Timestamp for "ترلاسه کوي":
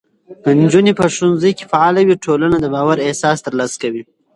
3.47-4.03